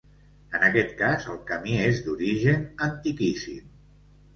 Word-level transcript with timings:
En 0.59 0.63
aquest 0.67 0.95
cas, 1.01 1.29
el 1.35 1.39
camí 1.53 1.77
és 1.85 2.03
d'origen 2.09 2.69
antiquíssim. 2.91 3.75